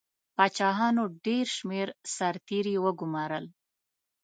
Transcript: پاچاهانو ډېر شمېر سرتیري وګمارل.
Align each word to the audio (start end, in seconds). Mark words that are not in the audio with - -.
پاچاهانو 0.35 1.03
ډېر 1.25 1.45
شمېر 1.57 1.87
سرتیري 2.15 2.75
وګمارل. 2.83 3.45